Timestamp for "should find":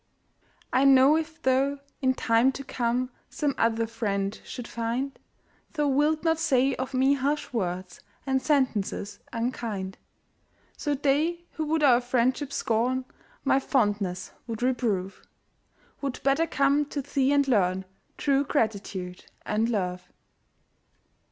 4.43-5.11